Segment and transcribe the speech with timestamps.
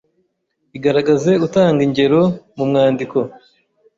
[0.77, 2.21] igaragaze utanga ingero
[2.55, 3.17] mu mwandiko